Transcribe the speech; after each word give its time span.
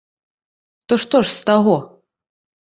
То 0.87 0.99
што 1.05 1.23
ж 1.27 1.31
з 1.37 1.41
таго? 1.53 1.77